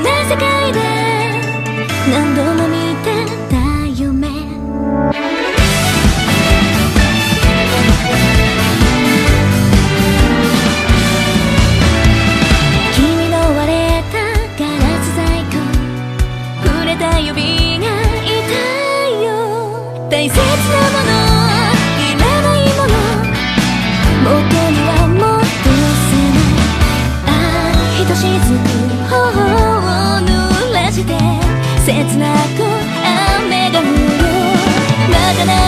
[0.00, 0.78] 世界で
[2.10, 3.06] 何度も見て
[3.50, 3.54] た
[3.86, 4.28] 夢。
[12.94, 13.76] 君の割れ
[14.10, 14.14] た
[14.58, 15.20] ガラス細
[15.50, 15.52] 工。
[16.64, 17.30] 触れた指
[17.78, 17.84] が
[18.24, 18.30] 痛
[19.08, 19.28] いよ。
[20.08, 21.10] 大切なもの
[21.98, 22.94] いらないもの。
[24.24, 24.30] 元
[24.70, 24.71] には
[28.02, 28.58] ひとしずく
[29.08, 30.30] 頬を濡
[30.74, 31.14] らして
[31.86, 32.64] 切なく
[33.38, 33.88] 雨が降る。
[35.08, 35.61] まだ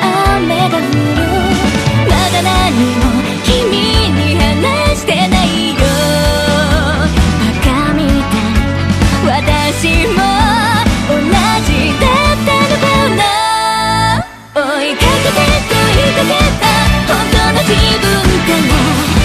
[0.00, 1.20] 雨が降る。
[2.08, 2.52] まだ何
[2.96, 3.02] も
[3.44, 3.52] 君
[4.10, 5.76] に話してないよ。
[7.40, 9.38] バカみたい。
[9.42, 10.18] 私も
[11.08, 11.12] 同
[11.66, 13.22] じだったのかな。
[14.54, 14.58] 追
[14.90, 16.64] いかけて追いかけた。
[17.06, 18.06] 本当の自分
[18.46, 19.23] から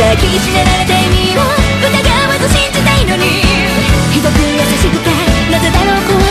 [0.00, 1.92] 抱きしめられて意味を疑
[2.26, 3.24] わず信じたいのに。
[4.12, 5.10] ひどく優しくて
[5.52, 6.29] なぜだろう怖い。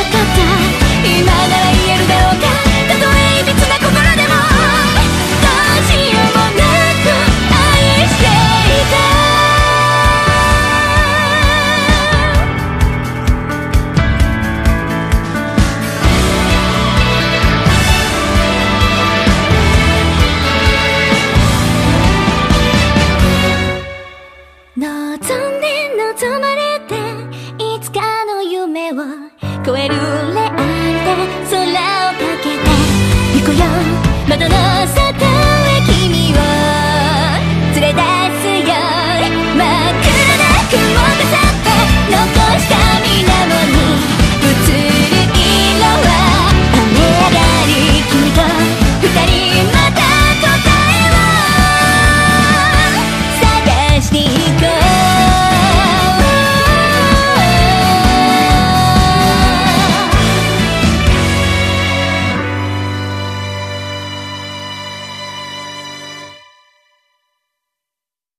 [29.69, 29.75] Tú